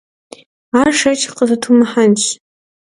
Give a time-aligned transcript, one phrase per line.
[0.81, 2.23] Ар шэч къызытумыхьэнщ.